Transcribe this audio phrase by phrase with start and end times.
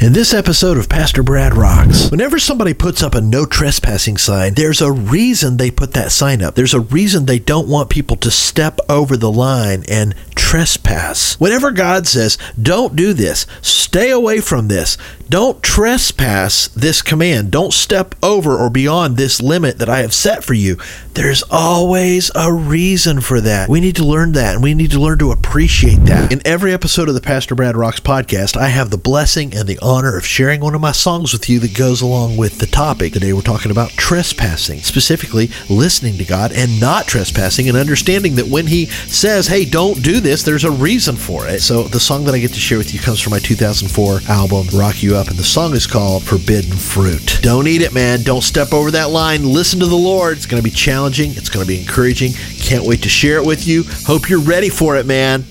[0.00, 4.54] In this episode of Pastor Brad Rocks, whenever somebody puts up a no trespassing sign,
[4.54, 6.54] there's a reason they put that sign up.
[6.54, 11.38] There's a reason they don't want people to step over the line and trespass.
[11.38, 14.96] Whenever God says, don't do this, stay away from this,
[15.28, 20.42] don't trespass this command, don't step over or beyond this limit that I have set
[20.42, 20.76] for you,
[21.14, 23.68] there's always a reason for that.
[23.68, 26.32] We need to learn that and we need to learn to appreciate that.
[26.32, 29.78] In every episode of the Pastor Brad Rocks podcast, I have the blessing and the
[29.80, 33.12] honor of sharing one of my songs with you that goes along with the topic.
[33.12, 38.48] Today we're talking about trespassing, specifically listening to God and not trespassing and understanding that
[38.48, 41.60] when He says, hey, don't do this, there's a reason for it.
[41.60, 44.68] So the song that I get to share with you comes from my 2004 album,
[44.72, 47.40] Rock You Up, and the song is called Forbidden Fruit.
[47.42, 48.22] Don't eat it, man.
[48.22, 49.44] Don't step over that line.
[49.44, 50.36] Listen to the Lord.
[50.36, 52.32] It's going to be challenging, it's going to be encouraging.
[52.60, 53.82] Can't wait to share it with you.
[54.06, 55.44] Hope you're ready for it, man.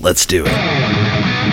[0.00, 1.44] Let's do it.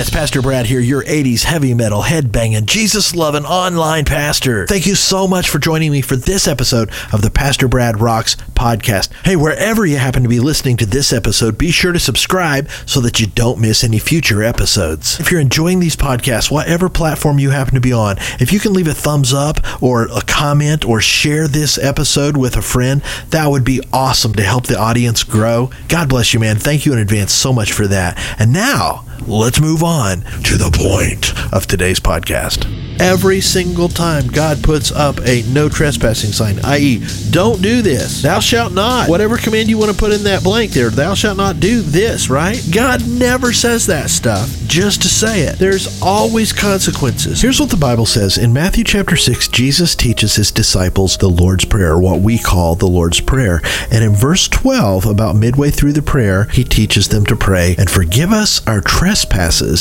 [0.00, 4.66] Man, it's Pastor Brad here, your 80s heavy metal, headbanging, Jesus loving online pastor.
[4.66, 8.34] Thank you so much for joining me for this episode of the Pastor Brad Rocks
[8.54, 9.10] podcast.
[9.26, 13.02] Hey, wherever you happen to be listening to this episode, be sure to subscribe so
[13.02, 15.20] that you don't miss any future episodes.
[15.20, 18.72] If you're enjoying these podcasts, whatever platform you happen to be on, if you can
[18.72, 23.48] leave a thumbs up or a comment or share this episode with a friend, that
[23.48, 25.70] would be awesome to help the audience grow.
[25.88, 26.56] God bless you, man.
[26.56, 28.16] Thank you in advance so much for that.
[28.40, 32.66] And now, let's move on to the point of today's podcast.
[33.00, 38.40] Every single time God puts up a no trespassing sign, i.e., don't do this, thou
[38.40, 41.60] shalt not, whatever command you want to put in that blank there, thou shalt not
[41.60, 42.60] do this, right?
[42.70, 45.58] God never says that stuff just to say it.
[45.58, 47.40] There's always consequences.
[47.40, 51.64] Here's what the Bible says in Matthew chapter 6, Jesus teaches his disciples the Lord's
[51.64, 53.62] Prayer, what we call the Lord's Prayer.
[53.90, 57.90] And in verse 12, about midway through the prayer, he teaches them to pray and
[57.90, 59.09] forgive us our trespasses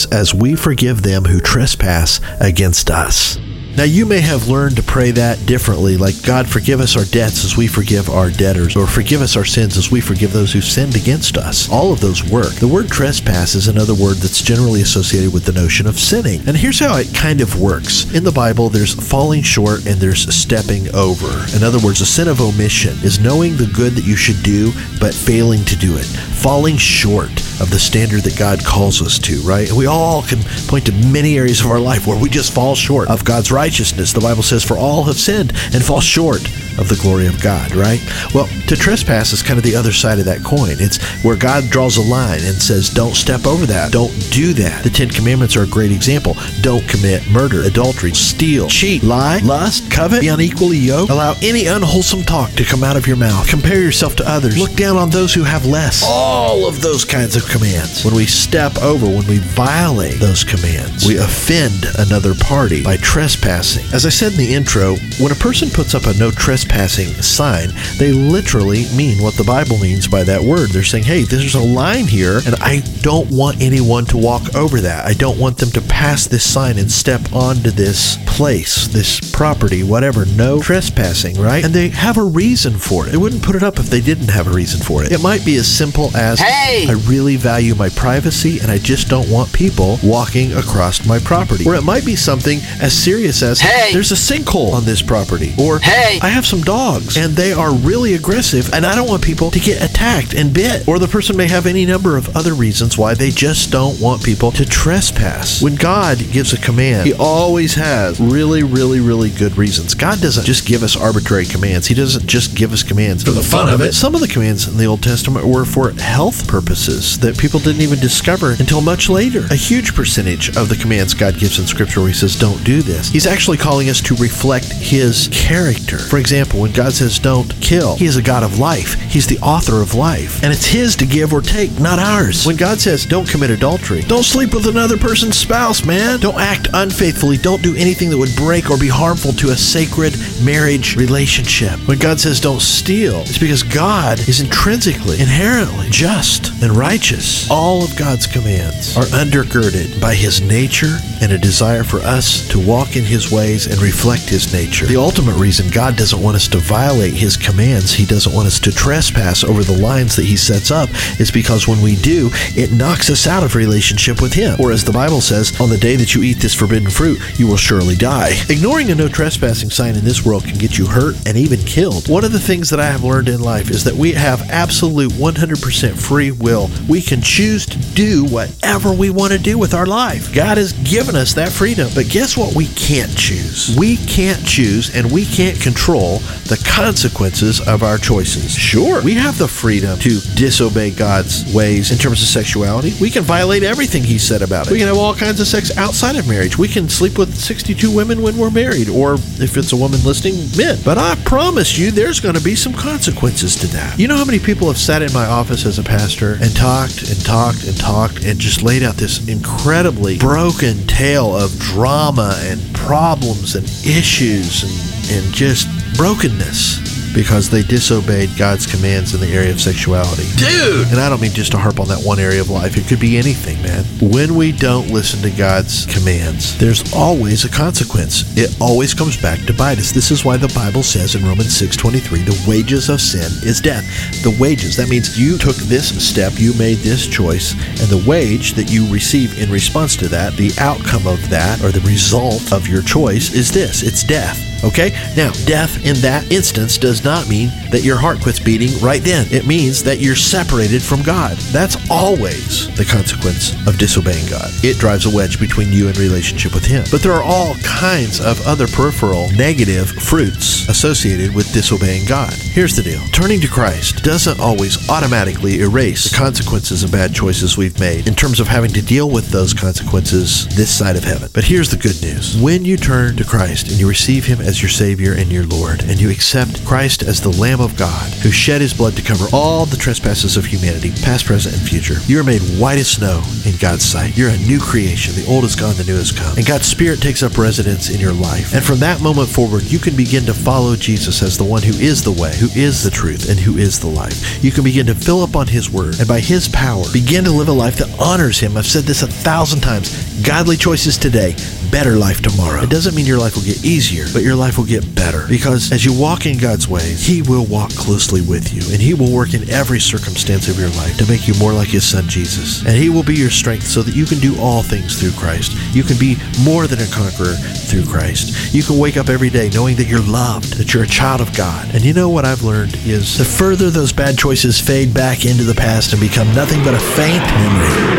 [0.08, 3.38] as we forgive them who trespass against us.
[3.80, 7.46] Now, you may have learned to pray that differently, like, God, forgive us our debts
[7.46, 10.60] as we forgive our debtors, or forgive us our sins as we forgive those who
[10.60, 11.72] sinned against us.
[11.72, 12.52] All of those work.
[12.56, 16.42] The word trespass is another word that's generally associated with the notion of sinning.
[16.46, 20.28] And here's how it kind of works in the Bible, there's falling short and there's
[20.36, 21.46] stepping over.
[21.56, 24.74] In other words, a sin of omission is knowing the good that you should do,
[25.00, 27.32] but failing to do it, falling short
[27.62, 29.68] of the standard that God calls us to, right?
[29.68, 32.76] And we all can point to many areas of our life where we just fall
[32.76, 34.14] short of God's righteousness.
[34.14, 36.42] The Bible says, For all have sinned and fall short
[36.80, 38.00] of the glory of God, right?
[38.34, 40.78] Well, to trespass is kind of the other side of that coin.
[40.80, 43.92] It's where God draws a line and says, Don't step over that.
[43.92, 44.84] Don't do that.
[44.84, 46.36] The Ten Commandments are a great example.
[46.62, 51.12] Don't commit murder, adultery, steal, cheat, lie, lust, covet, be unequally yoked.
[51.12, 53.48] Allow any unwholesome talk to come out of your mouth.
[53.48, 54.58] Compare yourself to others.
[54.58, 56.04] Look down on those who have less.
[56.06, 58.06] All of those kinds of commands.
[58.06, 63.86] When we step over, when we violate those commands, we offend another party by trespassing.
[63.94, 66.32] As I said in the intro, when a person puts up a no
[66.70, 70.70] trespassing sign, they literally mean what the Bible means by that word.
[70.70, 74.80] They're saying, hey, there's a line here, and I don't want anyone to walk over
[74.82, 75.06] that.
[75.06, 79.84] I don't want them to pass this sign and step onto this place, this property,
[79.84, 80.26] whatever.
[80.26, 81.64] No trespassing, right?
[81.64, 83.12] And they have a reason for it.
[83.12, 85.12] They wouldn't put it up if they didn't have a reason for it.
[85.12, 86.86] It might be as simple as, Hey!
[86.88, 91.66] I really value my privacy and I just don't want people walking across my property.
[91.68, 93.92] Or it might be something as serious as, Hey!
[93.94, 95.54] there's a sinkhole on this property.
[95.60, 96.20] Or, Hey!
[96.22, 99.60] I have some dogs and they are really aggressive and I don't want people to
[99.60, 100.88] get attacked and bit.
[100.88, 104.24] Or the person may have any number of other reasons why they just don't want
[104.24, 105.62] people to trespass.
[105.62, 109.94] When God gives a command, He always has really, really, really good reasons.
[109.94, 111.86] God doesn't just give us arbitrary commands.
[111.86, 113.94] He doesn't just give us commands for the fun of it.
[113.94, 117.82] Some of the commands in the Old Testament were for health purposes that people didn't
[117.82, 119.46] even discover until much later.
[119.52, 122.82] A huge percentage of the commands God gives in Scripture where He says, don't do
[122.82, 125.98] this, He's actually calling us to reflect His character.
[126.00, 128.94] For example, when God says, don't kill, He is a God of life.
[129.02, 130.44] He's the author of life.
[130.44, 132.46] And it's His to give or take, not ours.
[132.46, 136.20] When God says, don't commit adultery, don't sleep with another person's spouse, man.
[136.20, 137.38] Don't act unfaithfully.
[137.38, 141.80] Don't do anything that would break or be harmful to a sacred marriage relationship.
[141.88, 147.50] When God says, don't steal, it's because God is intrinsically, inherently just and righteous.
[147.50, 152.60] All of God's commands are undergirded by His nature and a desire for us to
[152.60, 154.86] walk in His ways and reflect His nature.
[154.86, 158.60] The ultimate reason God doesn't want us to violate His commands, He doesn't want us
[158.62, 160.90] to trespass over the lines that He sets up,
[161.20, 164.60] is because when we do, it knocks us out of relationship with Him.
[164.60, 167.48] Or as the Bible says, on the day that you eat this forbidden fruit, you
[167.48, 168.32] will surely die.
[168.50, 172.08] Ignoring a no trespassing sign in this world can get you hurt and even killed.
[172.08, 175.12] One of the things that I have learned in life is that we have absolute
[175.14, 176.70] 100% free will.
[176.88, 180.34] We can choose to do whatever we want to do with our life.
[180.34, 180.74] God has
[181.10, 181.90] given us that freedom.
[181.96, 182.56] But guess what?
[182.56, 183.76] We can't choose.
[183.76, 188.54] We can't choose and we can't control the consequences of our choices.
[188.54, 192.94] Sure, we have the freedom to disobey God's ways in terms of sexuality.
[193.02, 194.72] We can violate everything He said about it.
[194.72, 196.60] We can have all kinds of sex outside of marriage.
[196.60, 200.36] We can sleep with 62 women when we're married, or if it's a woman listening,
[200.56, 200.78] men.
[200.86, 203.98] But I promise you, there's going to be some consequences to that.
[203.98, 207.02] You know how many people have sat in my office as a pastor and talked
[207.10, 212.60] and talked and talked and just laid out this incredibly broken tale of drama and
[212.76, 215.66] problems and issues and, and just
[215.96, 220.26] brokenness because they disobeyed God's commands in the area of sexuality.
[220.36, 220.88] Dude!
[220.88, 222.78] And I don't mean just to harp on that one area of life.
[222.78, 223.84] It could be anything, man.
[224.02, 228.24] When we don't listen to God's commands, there's always a consequence.
[228.38, 229.92] It always comes back to bite us.
[229.92, 233.86] This is why the Bible says in Romans 6:23, the wages of sin is death.
[234.24, 238.54] The wages, that means you took this step, you made this choice, and the wage
[238.54, 242.68] that you receive in response to that, the outcome of that or the result of
[242.68, 243.84] your choice is this.
[243.84, 244.49] It's death.
[244.64, 244.92] Okay?
[245.16, 249.28] Now, death in that instance does not mean that your heart quits beating right then.
[249.32, 251.38] It means that you're separated from God.
[251.52, 254.50] That's always the consequence of disobeying God.
[254.64, 256.84] It drives a wedge between you and relationship with Him.
[256.92, 262.34] But there are all kinds of other peripheral negative fruits associated with disobeying God.
[262.34, 267.58] Here's the deal turning to Christ doesn't always automatically erase the consequences of bad choices
[267.58, 271.30] we've made in terms of having to deal with those consequences this side of heaven.
[271.34, 274.64] But here's the good news when you turn to Christ and you receive Him as
[274.64, 278.32] your Savior and your Lord, and you accept Christ as the Lamb of God who
[278.32, 282.20] shed His blood to cover all the trespasses of humanity, past, present, and future, you
[282.20, 284.18] are made white as snow in God's sight.
[284.18, 285.14] You're a new creation.
[285.14, 286.36] The old is gone, the new has come.
[286.36, 288.56] And God's Spirit takes up residence in your life.
[288.56, 291.78] And from that moment forward, you can begin to follow Jesus as the one who
[291.78, 294.44] is the way, who is the truth, and who is the life.
[294.44, 297.32] You can begin to fill up on His Word, and by His power, begin to
[297.32, 298.58] live a life that honors Him.
[298.58, 300.10] I've said this a thousand times.
[300.26, 301.36] Godly choices today,
[301.72, 302.64] better life tomorrow.
[302.64, 305.28] It doesn't mean your life will get easier, but your life will get better.
[305.28, 308.94] Because as you walk in God's ways, He will walk closely with you, and He
[308.94, 312.08] will work in every circumstance of your life to make you more like His Son
[312.08, 312.66] Jesus.
[312.66, 315.52] And He will be your strength so that you can do all things through Christ.
[315.76, 318.54] You can be more than a conqueror through Christ.
[318.54, 321.36] You can wake up every day knowing that you're loved, that you're a child of
[321.36, 321.76] God.
[321.76, 325.44] And you know what I've learned is the further those bad choices fade back into
[325.44, 327.99] the past and become nothing but a faint memory.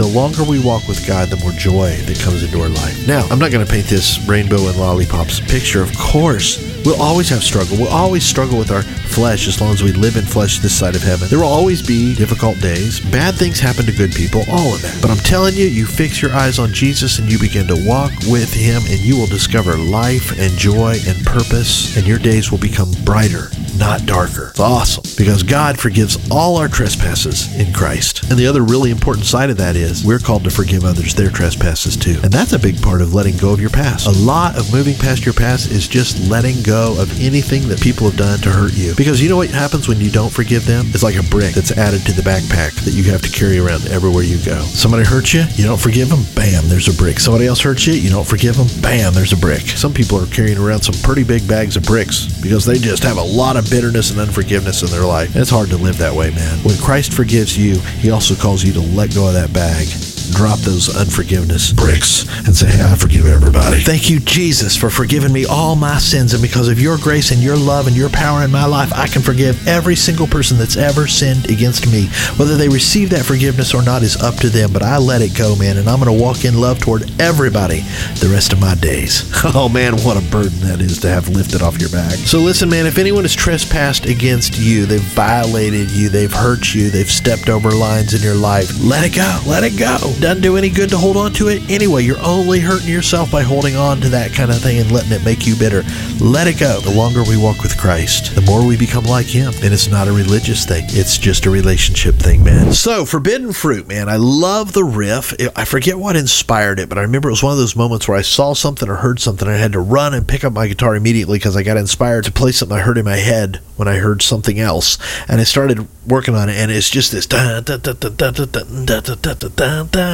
[0.00, 3.06] The longer we walk with God, the more joy that comes into our life.
[3.06, 5.82] Now, I'm not going to paint this rainbow and lollipops picture.
[5.82, 6.56] Of course,
[6.86, 7.76] we'll always have struggle.
[7.76, 10.96] We'll always struggle with our flesh as long as we live in flesh this side
[10.96, 11.28] of heaven.
[11.28, 12.98] There will always be difficult days.
[12.98, 14.96] Bad things happen to good people, all of that.
[15.02, 18.12] But I'm telling you, you fix your eyes on Jesus and you begin to walk
[18.26, 22.58] with Him, and you will discover life and joy and purpose, and your days will
[22.58, 24.50] become brighter, not darker.
[24.50, 28.30] It's awesome because God forgives all our trespasses in Christ.
[28.30, 31.30] And the other really important side of that is we're called to forgive others their
[31.30, 32.20] trespasses too.
[32.22, 34.06] And that's a big part of letting go of your past.
[34.06, 38.08] A lot of moving past your past is just letting go of anything that people
[38.08, 38.94] have done to hurt you.
[38.96, 40.84] Because you know what happens when you don't forgive them?
[40.90, 43.88] It's like a brick that's added to the backpack that you have to carry around
[43.88, 44.60] everywhere you go.
[44.60, 47.18] Somebody hurts you, you don't forgive them, bam, there's a brick.
[47.18, 49.62] Somebody else hurts you, you don't forgive them, bam, there's a brick.
[49.62, 53.16] Some people are carrying around some pretty big bags of bricks because they just have
[53.16, 55.32] a lot of bitterness and unforgiveness in their life.
[55.34, 56.58] And it's hard to live that way, man.
[56.58, 59.86] When Christ forgives you, he also calls you to let go of that bag
[60.30, 63.80] drop those unforgiveness bricks and say, hey, I forgive everybody.
[63.80, 66.32] Thank you, Jesus, for forgiving me all my sins.
[66.32, 69.06] And because of your grace and your love and your power in my life, I
[69.06, 72.06] can forgive every single person that's ever sinned against me.
[72.36, 75.36] Whether they receive that forgiveness or not is up to them, but I let it
[75.36, 75.78] go, man.
[75.78, 77.80] And I'm going to walk in love toward everybody
[78.20, 79.30] the rest of my days.
[79.52, 82.12] Oh, man, what a burden that is to have lifted off your back.
[82.12, 86.88] So listen, man, if anyone has trespassed against you, they've violated you, they've hurt you,
[86.88, 89.40] they've stepped over lines in your life, let it go.
[89.46, 89.98] Let it go.
[90.20, 92.02] Doesn't do any good to hold on to it anyway.
[92.02, 95.24] You're only hurting yourself by holding on to that kind of thing and letting it
[95.24, 95.82] make you bitter.
[96.20, 96.80] Let it go.
[96.80, 99.52] The longer we walk with Christ, the more we become like Him.
[99.62, 102.72] And it's not a religious thing, it's just a relationship thing, man.
[102.72, 105.34] So, Forbidden Fruit, man, I love the riff.
[105.56, 108.18] I forget what inspired it, but I remember it was one of those moments where
[108.18, 109.48] I saw something or heard something.
[109.48, 112.24] And I had to run and pick up my guitar immediately because I got inspired
[112.24, 114.98] to play something I heard in my head when I heard something else.
[115.26, 117.26] And I started working on it, and it's just this.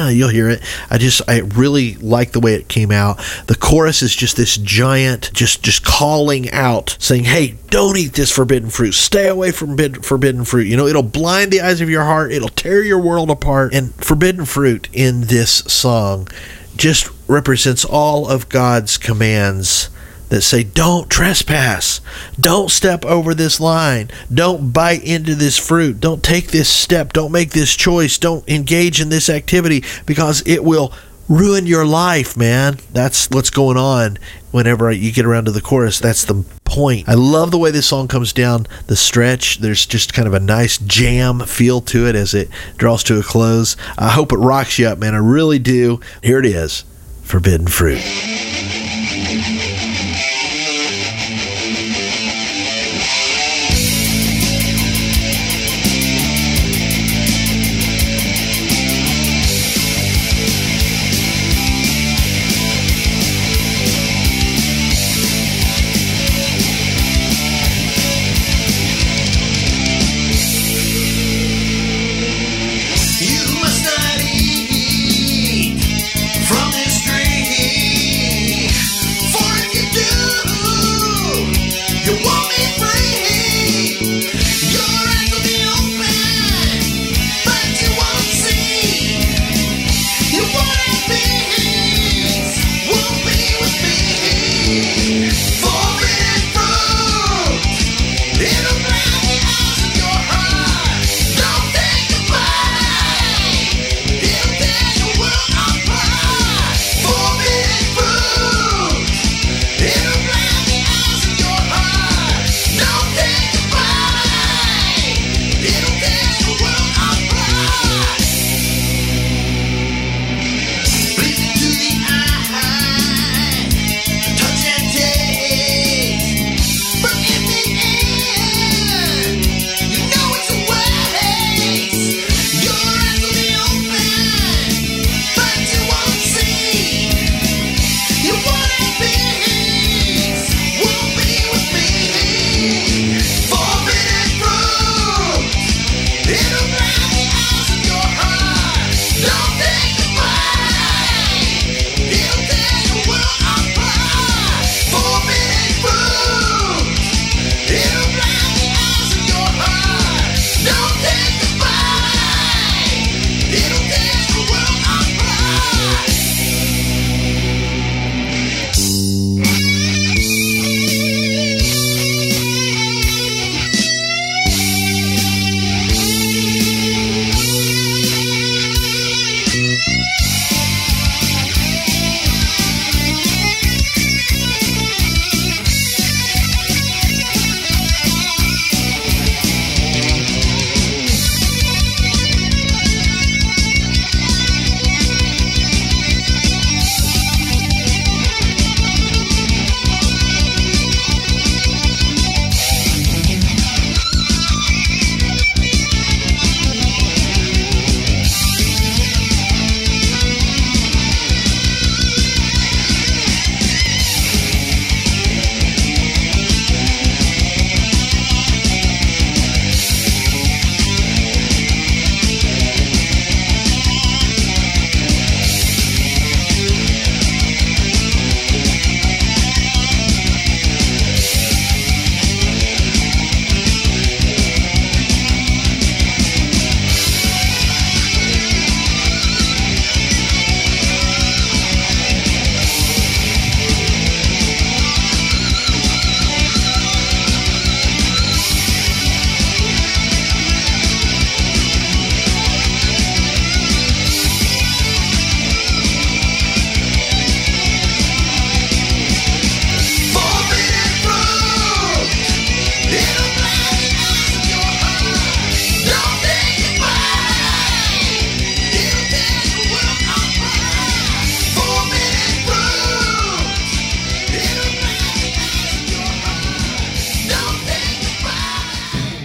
[0.09, 0.61] You'll hear it.
[0.89, 3.17] I just, I really like the way it came out.
[3.47, 8.31] The chorus is just this giant, just, just calling out, saying, "Hey, don't eat this
[8.31, 8.93] forbidden fruit.
[8.93, 10.67] Stay away from forbidden fruit.
[10.67, 12.31] You know, it'll blind the eyes of your heart.
[12.31, 16.29] It'll tear your world apart." And forbidden fruit in this song
[16.77, 19.89] just represents all of God's commands
[20.29, 22.01] that say, don't trespass,
[22.39, 27.31] don't step over this line, don't bite into this fruit, don't take this step, don't
[27.31, 30.93] make this choice, don't engage in this activity because it will
[31.29, 32.77] ruin your life, man.
[32.93, 34.17] That's what's going on
[34.51, 35.99] whenever you get around to the chorus.
[35.99, 37.07] That's the point.
[37.07, 39.59] I love the way this song comes down the stretch.
[39.59, 43.23] There's just kind of a nice jam feel to it as it draws to a
[43.23, 43.75] close.
[43.97, 45.15] I hope it rocks you up, man.
[45.15, 45.99] I really do.
[46.23, 46.85] Here it is
[47.23, 48.01] Forbidden Fruit.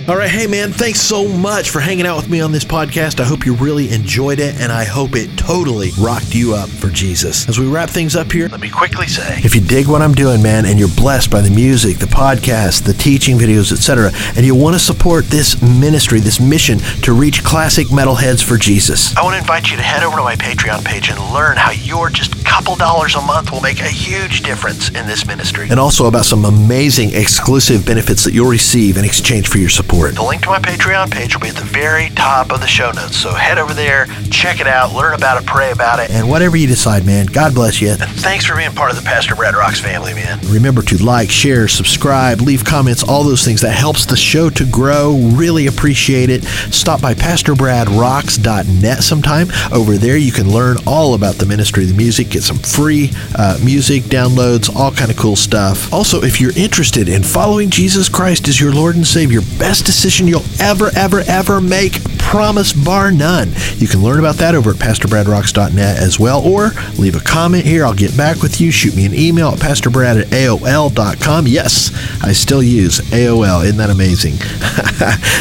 [0.09, 3.21] All right, hey man, thanks so much for hanging out with me on this podcast.
[3.21, 6.89] I hope you really enjoyed it, and I hope it totally rocked you up for
[6.89, 7.49] Jesus.
[7.49, 10.13] As we wrap things up here, let me quickly say if you dig what I'm
[10.13, 14.45] doing, man, and you're blessed by the music, the podcast, the teaching videos, etc., and
[14.45, 19.23] you want to support this ministry, this mission to reach classic metalheads for Jesus, I
[19.23, 22.11] want to invite you to head over to my Patreon page and learn how you're
[22.11, 26.05] just couple dollars a month will make a huge difference in this ministry, and also
[26.07, 30.15] about some amazing exclusive benefits that you'll receive in exchange for your support.
[30.15, 32.91] The link to my Patreon page will be at the very top of the show
[32.91, 33.17] notes.
[33.17, 36.55] So head over there, check it out, learn about it, pray about it, and whatever
[36.59, 37.89] you decide, man, God bless you.
[37.89, 40.39] And thanks for being part of the Pastor Brad Rocks family, man.
[40.51, 43.63] Remember to like, share, subscribe, leave comments, all those things.
[43.63, 45.17] That helps the show to grow.
[45.33, 46.45] Really appreciate it.
[46.45, 49.49] Stop by PastorBradRocks.net sometime.
[49.73, 53.11] Over there, you can learn all about the ministry of the music, get some free
[53.37, 55.93] uh, music downloads, all kind of cool stuff.
[55.93, 60.27] Also, if you're interested in following Jesus Christ as your Lord and Savior, best decision
[60.27, 62.03] you'll ever, ever, ever make.
[62.19, 63.53] Promise bar none.
[63.77, 67.85] You can learn about that over at PastorBradRocks.net as well, or leave a comment here.
[67.85, 68.71] I'll get back with you.
[68.71, 71.47] Shoot me an email at PastorBrad at AOL.com.
[71.47, 71.91] Yes,
[72.23, 73.65] I still use AOL.
[73.65, 74.35] Isn't that amazing?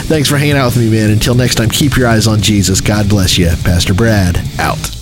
[0.08, 1.12] Thanks for hanging out with me, man.
[1.12, 2.82] Until next time, keep your eyes on Jesus.
[2.82, 3.50] God bless you.
[3.64, 5.01] Pastor Brad, out.